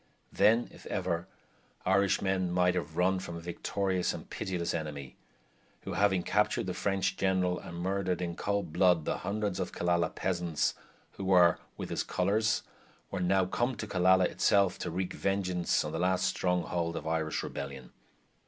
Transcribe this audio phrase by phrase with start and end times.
[0.33, 1.27] Then, if ever,
[1.85, 5.15] Irishmen might have run from a victorious and pitiless enemy,
[5.81, 10.15] who having captured the French general and murdered, in cold blood, the hundreds of Killala
[10.15, 10.73] peasants
[11.11, 12.63] who were with his colors,
[13.11, 17.43] were now come to Killala itself to wreak vengeance on the last stronghold of Irish
[17.43, 17.91] rebellion.